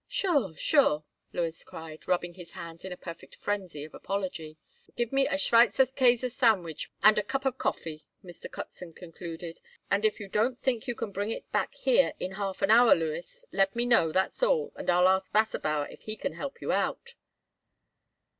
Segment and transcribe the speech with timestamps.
[0.07, 4.57] "Sure, sure," Louis cried, rubbing his hands in a perfect frenzy of apology.
[4.95, 8.49] "Gimme a Schweizerkäse sandwich and a cup of coffee," Mr.
[8.49, 9.59] Kotzen concluded,
[9.91, 12.95] "and if you don't think you can bring it back here in half an hour,
[12.95, 16.71] Louis, let me know, that's all, and I'll ask Wasserbauer if he can help you
[16.71, 17.13] out."